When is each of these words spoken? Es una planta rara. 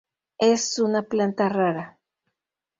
Es 0.39 0.79
una 0.79 1.03
planta 1.03 1.47
rara. 1.47 1.99